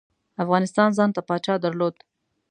[0.43, 1.95] افغانستان ځانته پاچا درلود.